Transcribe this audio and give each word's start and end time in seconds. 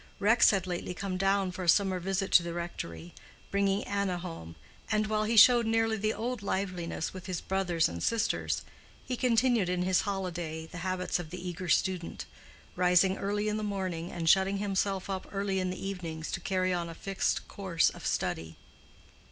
Rex 0.17 0.49
had 0.49 0.65
lately 0.65 0.95
come 0.95 1.15
down 1.15 1.51
for 1.51 1.61
a 1.63 1.69
summer 1.69 1.99
visit 1.99 2.31
to 2.31 2.41
the 2.41 2.55
rectory, 2.55 3.13
bringing 3.51 3.83
Anna 3.83 4.17
home, 4.17 4.55
and 4.91 5.05
while 5.05 5.25
he 5.25 5.37
showed 5.37 5.67
nearly 5.67 5.95
the 5.95 6.11
old 6.11 6.41
liveliness 6.41 7.13
with 7.13 7.27
his 7.27 7.39
brothers 7.39 7.87
and 7.87 8.01
sisters, 8.01 8.63
he 9.05 9.15
continued 9.15 9.69
in 9.69 9.83
his 9.83 10.01
holiday 10.01 10.65
the 10.65 10.79
habits 10.79 11.19
of 11.19 11.29
the 11.29 11.47
eager 11.47 11.69
student, 11.69 12.25
rising 12.75 13.15
early 13.19 13.47
in 13.47 13.57
the 13.57 13.61
morning 13.63 14.11
and 14.11 14.27
shutting 14.27 14.57
himself 14.57 15.07
up 15.07 15.27
early 15.31 15.59
in 15.59 15.69
the 15.69 15.87
evenings 15.87 16.31
to 16.31 16.39
carry 16.39 16.73
on 16.73 16.89
a 16.89 16.95
fixed 16.95 17.47
course 17.47 17.91
of 17.91 18.03
study. 18.03 18.57